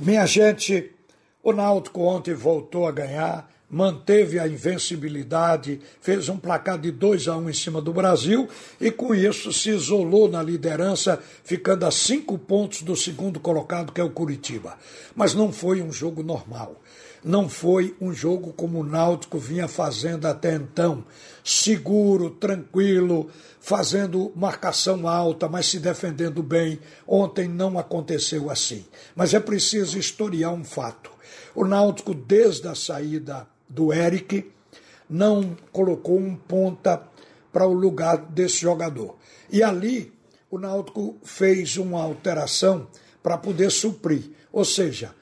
Minha 0.00 0.24
gente, 0.26 0.92
o 1.42 1.52
Náutico 1.52 2.02
ontem 2.02 2.32
voltou 2.32 2.86
a 2.86 2.92
ganhar, 2.92 3.50
manteve 3.68 4.38
a 4.38 4.46
invencibilidade, 4.46 5.80
fez 6.00 6.28
um 6.28 6.36
placar 6.36 6.78
de 6.78 6.92
2 6.92 7.26
a 7.26 7.36
1 7.36 7.40
um 7.40 7.50
em 7.50 7.52
cima 7.52 7.82
do 7.82 7.92
Brasil 7.92 8.48
e 8.80 8.92
com 8.92 9.12
isso 9.12 9.52
se 9.52 9.70
isolou 9.70 10.28
na 10.28 10.40
liderança, 10.40 11.20
ficando 11.42 11.84
a 11.84 11.90
cinco 11.90 12.38
pontos 12.38 12.82
do 12.82 12.94
segundo 12.94 13.40
colocado, 13.40 13.92
que 13.92 14.00
é 14.00 14.04
o 14.04 14.10
Curitiba. 14.10 14.78
Mas 15.16 15.34
não 15.34 15.52
foi 15.52 15.82
um 15.82 15.90
jogo 15.90 16.22
normal. 16.22 16.80
Não 17.24 17.48
foi 17.48 17.96
um 18.00 18.12
jogo 18.12 18.52
como 18.52 18.80
o 18.80 18.84
Náutico 18.84 19.38
vinha 19.38 19.66
fazendo 19.66 20.26
até 20.26 20.54
então, 20.54 21.04
seguro, 21.42 22.30
tranquilo, 22.30 23.28
fazendo 23.60 24.32
marcação 24.36 25.08
alta, 25.08 25.48
mas 25.48 25.66
se 25.66 25.78
defendendo 25.78 26.42
bem. 26.42 26.78
Ontem 27.06 27.48
não 27.48 27.78
aconteceu 27.78 28.50
assim. 28.50 28.86
Mas 29.16 29.34
é 29.34 29.40
preciso 29.40 29.98
historiar 29.98 30.52
um 30.52 30.64
fato. 30.64 31.10
O 31.54 31.64
Náutico, 31.64 32.14
desde 32.14 32.68
a 32.68 32.74
saída 32.74 33.46
do 33.68 33.92
Eric, 33.92 34.50
não 35.10 35.56
colocou 35.72 36.18
um 36.18 36.36
ponta 36.36 37.02
para 37.52 37.66
o 37.66 37.72
lugar 37.72 38.18
desse 38.18 38.60
jogador. 38.60 39.16
E 39.50 39.62
ali 39.62 40.12
o 40.50 40.58
Náutico 40.58 41.16
fez 41.22 41.76
uma 41.76 42.02
alteração 42.02 42.86
para 43.22 43.36
poder 43.36 43.70
suprir. 43.70 44.30
Ou 44.52 44.64
seja, 44.64 45.14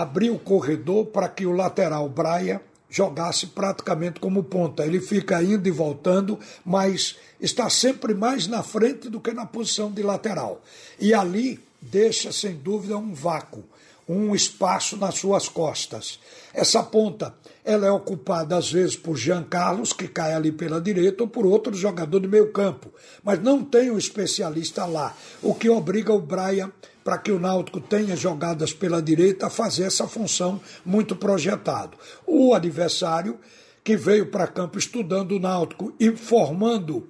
abriu 0.00 0.36
o 0.36 0.38
corredor 0.38 1.06
para 1.06 1.28
que 1.28 1.44
o 1.44 1.50
lateral 1.50 2.08
Braia 2.08 2.62
jogasse 2.88 3.48
praticamente 3.48 4.20
como 4.20 4.44
ponta. 4.44 4.86
Ele 4.86 5.00
fica 5.00 5.42
indo 5.42 5.66
e 5.66 5.72
voltando, 5.72 6.38
mas 6.64 7.16
está 7.40 7.68
sempre 7.68 8.14
mais 8.14 8.46
na 8.46 8.62
frente 8.62 9.08
do 9.08 9.20
que 9.20 9.32
na 9.32 9.44
posição 9.44 9.90
de 9.90 10.00
lateral. 10.02 10.62
E 11.00 11.12
ali 11.12 11.58
deixa, 11.82 12.30
sem 12.30 12.54
dúvida, 12.54 12.96
um 12.96 13.12
vácuo, 13.12 13.64
um 14.08 14.34
espaço 14.34 14.96
nas 14.96 15.16
suas 15.16 15.48
costas. 15.48 16.18
Essa 16.54 16.82
ponta 16.82 17.34
ela 17.64 17.86
é 17.86 17.90
ocupada 17.90 18.56
às 18.56 18.72
vezes 18.72 18.96
por 18.96 19.16
Jean 19.16 19.42
Carlos, 19.42 19.92
que 19.92 20.08
cai 20.08 20.32
ali 20.32 20.50
pela 20.50 20.80
direita, 20.80 21.22
ou 21.22 21.28
por 21.28 21.44
outro 21.44 21.74
jogador 21.74 22.18
de 22.18 22.26
meio 22.26 22.50
campo. 22.50 22.90
Mas 23.22 23.42
não 23.42 23.62
tem 23.62 23.90
um 23.90 23.98
especialista 23.98 24.86
lá, 24.86 25.14
o 25.42 25.54
que 25.54 25.68
obriga 25.68 26.12
o 26.12 26.20
Brian 26.20 26.72
para 27.04 27.18
que 27.18 27.30
o 27.30 27.38
Náutico 27.38 27.80
tenha 27.80 28.16
jogadas 28.16 28.72
pela 28.72 29.00
direita 29.02 29.46
a 29.46 29.50
fazer 29.50 29.84
essa 29.84 30.06
função 30.06 30.60
muito 30.84 31.14
projetado. 31.14 31.96
O 32.26 32.54
adversário 32.54 33.38
que 33.84 33.96
veio 33.96 34.26
para 34.26 34.46
campo 34.46 34.78
estudando 34.78 35.32
o 35.32 35.38
Náutico 35.38 35.94
e 35.98 36.14
formando 36.14 37.08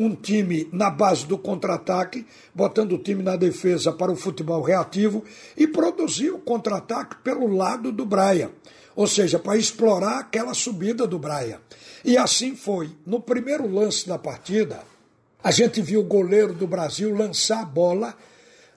um 0.00 0.14
time 0.14 0.66
na 0.72 0.88
base 0.88 1.26
do 1.26 1.36
contra-ataque, 1.36 2.26
botando 2.54 2.92
o 2.92 2.98
time 2.98 3.22
na 3.22 3.36
defesa 3.36 3.92
para 3.92 4.10
o 4.10 4.16
futebol 4.16 4.62
reativo 4.62 5.22
e 5.54 5.66
produziu 5.66 6.36
o 6.36 6.40
contra-ataque 6.40 7.16
pelo 7.22 7.46
lado 7.54 7.92
do 7.92 8.06
Braia, 8.06 8.50
ou 8.96 9.06
seja, 9.06 9.38
para 9.38 9.58
explorar 9.58 10.20
aquela 10.20 10.54
subida 10.54 11.06
do 11.06 11.18
Braia. 11.18 11.60
E 12.02 12.16
assim 12.16 12.56
foi. 12.56 12.90
No 13.04 13.20
primeiro 13.20 13.70
lance 13.70 14.08
da 14.08 14.18
partida, 14.18 14.82
a 15.44 15.50
gente 15.50 15.82
viu 15.82 16.00
o 16.00 16.04
goleiro 16.04 16.54
do 16.54 16.66
Brasil 16.66 17.14
lançar 17.14 17.60
a 17.60 17.66
bola 17.66 18.16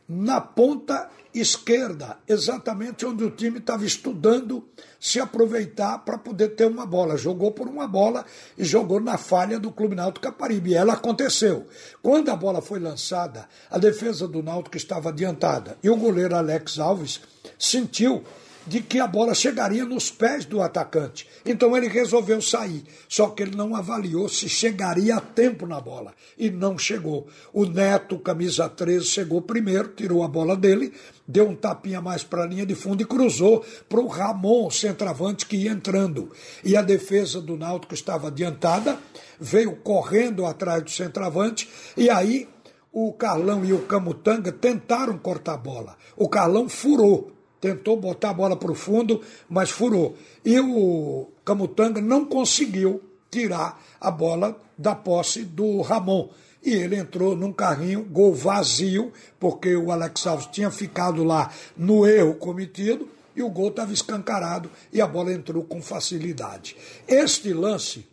na 0.08 0.42
ponta 0.42 1.10
esquerda, 1.34 2.18
exatamente 2.28 3.06
onde 3.06 3.24
o 3.24 3.32
time 3.32 3.58
estava 3.58 3.86
estudando 3.86 4.64
se 5.00 5.20
aproveitar 5.20 6.00
para 6.00 6.18
poder 6.18 6.50
ter 6.50 6.68
uma 6.68 6.86
bola. 6.86 7.18
Jogou 7.18 7.52
por 7.52 7.68
uma 7.68 7.88
bola 7.88 8.24
e 8.58 8.64
jogou 8.64 9.00
na 9.00 9.18
falha 9.18 9.60
do 9.60 9.72
Clube 9.72 9.96
Náutico 9.96 10.26
Caparibe. 10.26 10.72
E 10.72 10.76
ela 10.76 10.94
aconteceu. 10.94 11.68
Quando 12.02 12.30
a 12.30 12.36
bola 12.36 12.62
foi 12.62 12.80
lançada, 12.80 13.48
a 13.70 13.78
defesa 13.78 14.28
do 14.28 14.44
Náutico 14.44 14.78
estava 14.78 15.10
adiantada 15.10 15.78
e 15.84 15.90
o 15.90 15.98
goleiro 15.98 16.36
Alex 16.36 16.78
Alves 16.78 17.22
sentiu 17.58 18.24
de 18.66 18.82
que 18.82 19.00
a 19.00 19.08
bola 19.08 19.34
chegaria 19.34 19.86
nos 19.86 20.10
pés 20.10 20.46
do 20.46 20.62
atacante. 20.62 21.28
Então 21.46 21.76
ele 21.76 21.88
resolveu 21.88 22.42
sair, 22.42 22.84
só 23.08 23.30
que 23.30 23.44
ele 23.44 23.56
não 23.56 23.76
avaliou 23.76 24.30
se 24.30 24.48
chegaria 24.48 25.16
a 25.16 25.22
tempo 25.22 25.66
na 25.66 25.80
bola 25.80 26.14
e 26.38 26.50
não 26.50 26.78
chegou. 26.78 27.28
O 27.52 27.66
Neto, 27.66 28.18
camisa 28.20 28.70
13, 28.70 29.06
chegou 29.06 29.42
primeiro, 29.42 29.90
tirou 29.90 30.24
a 30.24 30.28
bola 30.28 30.56
dele, 30.56 30.94
deu 31.28 31.48
um 31.48 31.56
tapinha 31.56 32.02
mais 32.02 32.24
para 32.24 32.44
a 32.44 32.48
linha 32.48 32.66
de 32.66 32.76
fundo 32.76 33.02
e 33.02 33.06
cruzou 33.06 33.66
para 33.90 34.00
o 34.00 34.08
Ramon, 34.08 34.70
centroavante 34.70 35.46
que 35.46 35.58
ia 35.58 35.72
entrando. 35.72 36.32
E 36.64 36.76
a 36.76 36.82
defesa 36.82 37.42
do 37.42 37.58
Náutico 37.58 37.94
estava 37.94 38.28
adiantada, 38.28 38.98
veio 39.40 39.76
correndo 39.78 40.46
atrás 40.46 40.84
do 40.84 40.90
centroavante 40.90 41.70
e 41.98 42.10
aí 42.10 42.48
o 42.92 43.12
Carlão 43.12 43.66
e 43.66 43.74
o 43.74 43.80
Camutanga 43.80 44.52
tentaram 44.52 45.18
cortar 45.18 45.56
a 45.56 45.58
bola. 45.58 45.98
O 46.16 46.30
Carlão 46.30 46.70
furou 46.70 47.32
tentou 47.64 47.96
botar 47.96 48.32
a 48.32 48.34
bola 48.34 48.58
para 48.58 48.74
o 48.74 48.76
fundo, 48.76 49.22
mas 49.48 49.70
furou. 49.70 50.18
E 50.44 50.60
o 50.60 51.30
Camutanga 51.46 52.02
não 52.02 52.26
conseguiu 52.26 53.02
tirar 53.32 53.82
a 54.02 54.12
bola 54.12 54.60
da 54.78 54.94
posse 54.94 55.46
do 55.46 55.80
Ramon. 55.80 56.28
E 56.62 56.74
ele 56.74 56.98
entrou 56.98 57.38
num 57.38 57.54
carrinho, 57.54 58.04
gol 58.04 58.34
vazio, 58.34 59.14
porque 59.40 59.78
o 59.78 59.92
Alex 59.92 60.28
Alves 60.28 60.48
tinha 60.48 60.70
ficado 60.70 61.24
lá 61.24 61.50
no 61.78 62.06
erro 62.06 62.34
cometido 62.36 63.08
e 63.34 63.42
o 63.42 63.50
gol 63.50 63.70
estava 63.70 63.94
escancarado 63.94 64.70
e 64.92 65.00
a 65.00 65.08
bola 65.08 65.32
entrou 65.32 65.64
com 65.64 65.82
facilidade. 65.82 66.76
Este 67.08 67.54
lance 67.54 68.06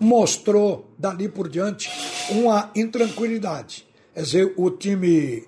mostrou 0.00 0.90
dali 0.98 1.28
por 1.28 1.50
diante 1.50 1.90
uma 2.30 2.70
intranquilidade. 2.74 3.86
Quer 4.14 4.22
dizer, 4.22 4.54
o 4.56 4.70
time 4.70 5.46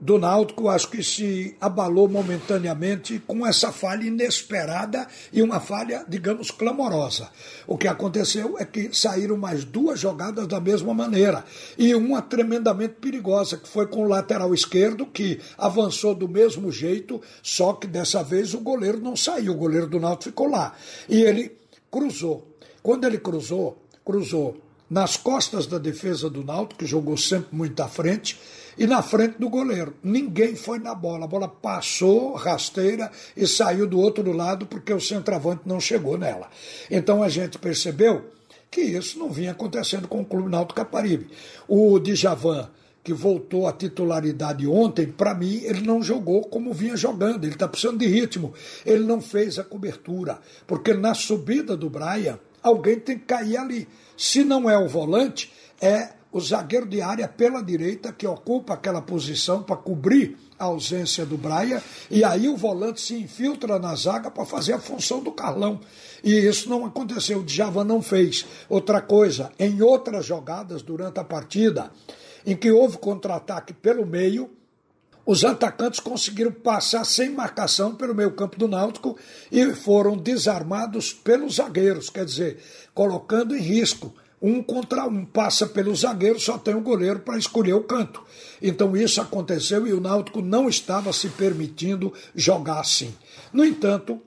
do 0.00 0.18
Náutico, 0.18 0.68
acho 0.68 0.88
que 0.88 1.02
se 1.02 1.54
abalou 1.60 2.08
momentaneamente 2.08 3.22
com 3.26 3.46
essa 3.46 3.70
falha 3.70 4.04
inesperada 4.04 5.06
e 5.32 5.42
uma 5.42 5.60
falha, 5.60 6.04
digamos, 6.08 6.50
clamorosa. 6.50 7.28
O 7.66 7.76
que 7.76 7.86
aconteceu 7.86 8.56
é 8.58 8.64
que 8.64 8.96
saíram 8.96 9.36
mais 9.36 9.62
duas 9.62 10.00
jogadas 10.00 10.46
da 10.46 10.58
mesma 10.58 10.94
maneira 10.94 11.44
e 11.76 11.94
uma 11.94 12.22
tremendamente 12.22 12.94
perigosa, 12.94 13.58
que 13.58 13.68
foi 13.68 13.86
com 13.88 14.04
o 14.04 14.08
lateral 14.08 14.54
esquerdo, 14.54 15.04
que 15.04 15.38
avançou 15.58 16.14
do 16.14 16.28
mesmo 16.28 16.72
jeito, 16.72 17.20
só 17.42 17.74
que 17.74 17.86
dessa 17.86 18.22
vez 18.22 18.54
o 18.54 18.60
goleiro 18.60 19.00
não 19.00 19.14
saiu, 19.14 19.52
o 19.52 19.58
goleiro 19.58 19.86
do 19.86 20.00
Náutico 20.00 20.30
ficou 20.30 20.48
lá. 20.48 20.74
E 21.08 21.20
ele 21.20 21.58
cruzou. 21.90 22.56
Quando 22.82 23.06
ele 23.06 23.18
cruzou, 23.18 23.76
cruzou 24.02 24.56
nas 24.88 25.16
costas 25.16 25.66
da 25.66 25.78
defesa 25.78 26.30
do 26.30 26.42
Náutico, 26.42 26.80
que 26.80 26.86
jogou 26.86 27.16
sempre 27.16 27.54
muito 27.54 27.80
à 27.80 27.86
frente, 27.86 28.38
e 28.80 28.86
na 28.86 29.02
frente 29.02 29.38
do 29.38 29.50
goleiro. 29.50 29.94
Ninguém 30.02 30.56
foi 30.56 30.78
na 30.78 30.94
bola. 30.94 31.26
A 31.26 31.28
bola 31.28 31.46
passou 31.46 32.32
rasteira 32.32 33.12
e 33.36 33.46
saiu 33.46 33.86
do 33.86 34.00
outro 34.00 34.32
lado 34.32 34.64
porque 34.64 34.90
o 34.90 34.98
centroavante 34.98 35.64
não 35.66 35.78
chegou 35.78 36.16
nela. 36.16 36.48
Então 36.90 37.22
a 37.22 37.28
gente 37.28 37.58
percebeu 37.58 38.30
que 38.70 38.80
isso 38.80 39.18
não 39.18 39.30
vinha 39.30 39.50
acontecendo 39.50 40.08
com 40.08 40.22
o 40.22 40.24
Clube 40.24 40.48
Náutico 40.48 40.76
Caparibe. 40.76 41.28
O 41.68 41.98
Djavan 41.98 42.70
que 43.04 43.12
voltou 43.12 43.66
à 43.66 43.72
titularidade 43.72 44.66
ontem, 44.66 45.06
para 45.06 45.34
mim, 45.34 45.60
ele 45.64 45.82
não 45.82 46.02
jogou 46.02 46.42
como 46.44 46.72
vinha 46.72 46.96
jogando, 46.96 47.44
ele 47.44 47.54
está 47.54 47.68
precisando 47.68 47.98
de 47.98 48.06
ritmo. 48.06 48.54
Ele 48.84 49.04
não 49.04 49.20
fez 49.20 49.58
a 49.58 49.64
cobertura, 49.64 50.38
porque 50.66 50.94
na 50.94 51.12
subida 51.12 51.76
do 51.76 51.90
Brian, 51.90 52.38
alguém 52.62 52.98
tem 52.98 53.18
que 53.18 53.26
cair 53.26 53.58
ali. 53.58 53.88
Se 54.16 54.42
não 54.42 54.70
é 54.70 54.78
o 54.78 54.88
volante, 54.88 55.52
é 55.80 56.19
o 56.32 56.40
zagueiro 56.40 56.86
de 56.86 57.00
área 57.00 57.26
pela 57.26 57.62
direita, 57.62 58.12
que 58.12 58.26
ocupa 58.26 58.74
aquela 58.74 59.02
posição 59.02 59.62
para 59.62 59.76
cobrir 59.76 60.36
a 60.58 60.66
ausência 60.66 61.24
do 61.26 61.36
Braia, 61.36 61.82
e 62.10 62.22
aí 62.22 62.48
o 62.48 62.56
volante 62.56 63.00
se 63.00 63.14
infiltra 63.14 63.78
na 63.78 63.94
zaga 63.94 64.30
para 64.30 64.44
fazer 64.44 64.74
a 64.74 64.78
função 64.78 65.22
do 65.22 65.32
Carlão. 65.32 65.80
E 66.22 66.32
isso 66.32 66.68
não 66.68 66.84
aconteceu, 66.84 67.40
o 67.40 67.44
Djavan 67.44 67.84
não 67.84 68.02
fez. 68.02 68.46
Outra 68.68 69.00
coisa, 69.00 69.50
em 69.58 69.82
outras 69.82 70.24
jogadas 70.26 70.82
durante 70.82 71.18
a 71.18 71.24
partida, 71.24 71.90
em 72.46 72.54
que 72.54 72.70
houve 72.70 72.98
contra-ataque 72.98 73.72
pelo 73.72 74.06
meio, 74.06 74.50
os 75.26 75.44
atacantes 75.44 76.00
conseguiram 76.00 76.52
passar 76.52 77.04
sem 77.04 77.30
marcação 77.30 77.94
pelo 77.94 78.14
meio 78.14 78.32
campo 78.32 78.58
do 78.58 78.68
Náutico 78.68 79.16
e 79.50 79.74
foram 79.74 80.16
desarmados 80.16 81.12
pelos 81.12 81.56
zagueiros, 81.56 82.10
quer 82.10 82.24
dizer, 82.24 82.58
colocando 82.94 83.56
em 83.56 83.60
risco 83.60 84.14
um 84.40 84.62
contra 84.62 85.06
um, 85.06 85.24
passa 85.24 85.66
pelo 85.66 85.94
zagueiro, 85.94 86.40
só 86.40 86.56
tem 86.56 86.74
o 86.74 86.80
goleiro 86.80 87.20
para 87.20 87.38
escolher 87.38 87.74
o 87.74 87.84
canto. 87.84 88.22
Então 88.62 88.96
isso 88.96 89.20
aconteceu 89.20 89.86
e 89.86 89.92
o 89.92 90.00
Náutico 90.00 90.40
não 90.40 90.68
estava 90.68 91.12
se 91.12 91.28
permitindo 91.28 92.12
jogar 92.34 92.80
assim. 92.80 93.14
No 93.52 93.64
entanto, 93.64 94.20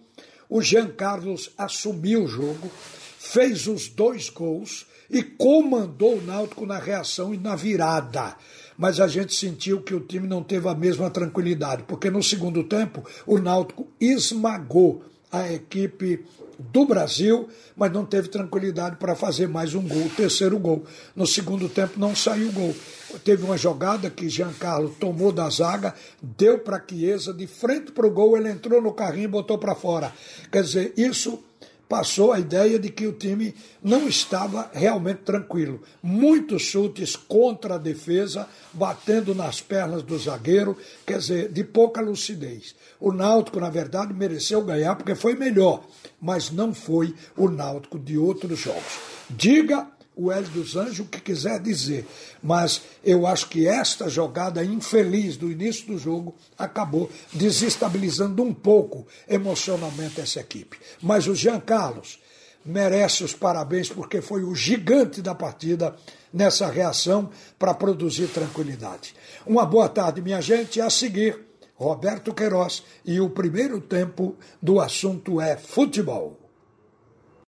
o 0.50 0.62
Jean 0.62 0.88
Carlos 0.88 1.50
assumiu 1.58 2.26
o 2.26 2.28
jogo, 2.28 2.72
fez 3.18 3.66
os 3.68 3.88
dois 3.88 4.30
gols 4.30 4.86
e 5.10 5.24
comandou 5.24 6.18
o 6.18 6.22
Náutico 6.22 6.66
na 6.66 6.78
reação 6.78 7.34
e 7.34 7.38
na 7.38 7.56
virada. 7.56 8.36
Mas 8.78 9.00
a 9.00 9.08
gente 9.08 9.34
sentiu 9.34 9.82
que 9.82 9.94
o 9.94 10.00
time 10.00 10.28
não 10.28 10.44
teve 10.44 10.68
a 10.68 10.76
mesma 10.76 11.10
tranquilidade, 11.10 11.84
porque 11.84 12.10
no 12.10 12.24
segundo 12.24 12.64
tempo 12.64 13.04
o 13.26 13.40
Náutico 13.40 13.88
esmagou 14.00 15.04
a 15.34 15.52
equipe 15.52 16.24
do 16.60 16.86
Brasil, 16.86 17.50
mas 17.76 17.92
não 17.92 18.06
teve 18.06 18.28
tranquilidade 18.28 18.98
para 18.98 19.16
fazer 19.16 19.48
mais 19.48 19.74
um 19.74 19.82
gol, 19.88 20.06
o 20.06 20.10
terceiro 20.10 20.60
gol. 20.60 20.84
No 21.16 21.26
segundo 21.26 21.68
tempo 21.68 22.00
não 22.00 22.16
saiu 22.16 22.52
gol. 22.52 22.76
Teve 23.24 23.44
uma 23.44 23.58
jogada 23.58 24.12
que 24.12 24.30
Giancarlo 24.30 24.90
tomou 25.00 25.32
da 25.32 25.50
zaga, 25.50 25.96
deu 26.22 26.60
para 26.60 26.82
Chiesa, 26.88 27.34
de 27.34 27.48
frente 27.48 27.92
para 27.92 28.06
o 28.06 28.12
gol, 28.12 28.38
ele 28.38 28.50
entrou 28.50 28.80
no 28.80 28.94
carrinho 28.94 29.26
e 29.26 29.28
botou 29.28 29.58
para 29.58 29.74
fora. 29.74 30.14
Quer 30.52 30.62
dizer, 30.62 30.94
isso 30.96 31.44
passou 31.94 32.34
a 32.34 32.40
ideia 32.40 32.80
de 32.80 32.90
que 32.90 33.06
o 33.06 33.14
time 33.14 33.54
não 33.84 34.08
estava 34.08 34.68
realmente 34.74 35.20
tranquilo. 35.20 35.80
Muitos 36.02 36.64
chutes 36.64 37.16
contra 37.16 37.76
a 37.76 37.78
defesa, 37.78 38.50
batendo 38.74 39.36
nas 39.36 39.62
pernas 39.62 40.02
do 40.02 40.18
zagueiro, 40.18 40.76
quer 41.06 41.20
dizer, 41.20 41.52
de 41.52 41.64
pouca 41.64 42.02
lucidez. 42.02 42.74
O 43.00 43.12
Náutico, 43.12 43.60
na 43.60 43.70
verdade, 43.70 44.12
mereceu 44.12 44.64
ganhar 44.64 44.96
porque 44.96 45.14
foi 45.14 45.36
melhor, 45.36 45.86
mas 46.20 46.50
não 46.50 46.74
foi 46.74 47.14
o 47.38 47.48
Náutico 47.48 48.00
de 48.00 48.18
outros 48.18 48.58
jogos. 48.58 48.98
Diga 49.30 49.88
o 50.16 50.32
Hélio 50.32 50.50
dos 50.50 50.76
Anjos 50.76 51.00
o 51.00 51.06
que 51.06 51.20
quiser 51.20 51.60
dizer, 51.60 52.06
mas 52.42 52.82
eu 53.04 53.26
acho 53.26 53.50
que 53.50 53.68
esta 53.68 54.10
jogada 54.10 54.64
infeliz 54.64 55.38
do 55.38 55.52
início 55.52 55.88
do 55.88 55.98
jogo 55.98 56.36
acabou 56.58 57.10
desestabilizando 57.34 58.44
um 58.44 58.54
pouco 58.54 59.08
emocionalmente 59.28 60.22
essa 60.22 60.40
equipe. 60.40 60.78
Mas 61.02 61.28
o 61.28 61.36
Jean 61.36 61.60
Carlos 61.60 62.20
merece 62.66 63.24
os 63.24 63.34
parabéns 63.34 63.90
porque 63.90 64.22
foi 64.22 64.44
o 64.44 64.56
gigante 64.56 65.22
da 65.22 65.36
partida 65.36 65.96
nessa 66.32 66.68
reação 66.68 67.30
para 67.60 67.74
produzir 67.74 68.28
tranquilidade. 68.28 69.14
Uma 69.46 69.66
boa 69.66 69.90
tarde, 69.90 70.22
minha 70.22 70.42
gente. 70.42 70.80
A 70.80 70.90
seguir, 70.90 71.40
Roberto 71.76 72.34
Queiroz 72.34 72.84
e 73.06 73.20
o 73.20 73.30
primeiro 73.30 73.82
tempo 73.82 74.36
do 74.62 74.80
assunto 74.80 75.42
é 75.42 75.58
futebol. 75.58 76.43